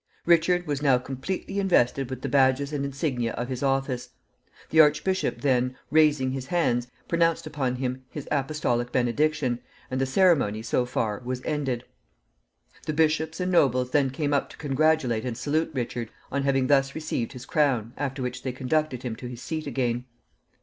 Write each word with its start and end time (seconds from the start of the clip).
Richard 0.25 0.65
was 0.65 0.81
now 0.81 0.97
completely 0.97 1.59
invested 1.59 2.09
with 2.09 2.23
the 2.23 2.27
badges 2.27 2.73
and 2.73 2.83
insignia 2.83 3.33
of 3.33 3.49
his 3.49 3.61
office. 3.61 4.09
The 4.71 4.79
archbishop 4.81 5.41
then, 5.41 5.77
raising 5.91 6.31
his 6.31 6.47
hands, 6.47 6.87
pronounced 7.07 7.45
upon 7.45 7.75
him 7.75 8.03
his 8.09 8.27
apostolic 8.31 8.91
benediction, 8.91 9.59
and 9.91 10.01
the 10.01 10.07
ceremony, 10.07 10.63
so 10.63 10.87
far, 10.87 11.21
was 11.23 11.43
ended. 11.45 11.83
The 12.87 12.93
bishops 12.93 13.39
and 13.39 13.51
nobles 13.51 13.91
then 13.91 14.09
came 14.09 14.33
up 14.33 14.49
to 14.49 14.57
congratulate 14.57 15.23
and 15.23 15.37
salute 15.37 15.69
Richard 15.71 16.09
on 16.31 16.41
having 16.41 16.65
thus 16.65 16.95
received 16.95 17.33
his 17.33 17.45
crown, 17.45 17.93
after 17.95 18.23
which 18.23 18.41
they 18.41 18.51
conducted 18.53 19.03
him 19.03 19.15
to 19.17 19.27
his 19.27 19.43
seat 19.43 19.67
again. 19.67 20.05